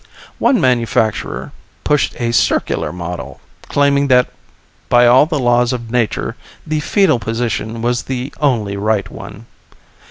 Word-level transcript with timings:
One 0.39 0.59
manufacturer 0.59 1.51
pushed 1.83 2.15
a 2.19 2.31
circular 2.31 2.91
model, 2.91 3.39
claiming 3.67 4.07
that 4.07 4.29
by 4.89 5.05
all 5.05 5.27
the 5.27 5.37
laws 5.37 5.73
of 5.73 5.91
nature 5.91 6.35
the 6.65 6.79
foetal 6.79 7.19
position 7.19 7.83
was 7.83 8.01
the 8.01 8.33
only 8.41 8.77
right 8.77 9.07
one. 9.11 9.45